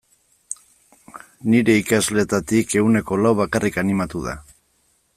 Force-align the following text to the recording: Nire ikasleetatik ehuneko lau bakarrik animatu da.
Nire 1.53 1.77
ikasleetatik 1.81 2.75
ehuneko 2.83 3.23
lau 3.27 3.37
bakarrik 3.45 3.81
animatu 3.87 4.27
da. 4.29 4.39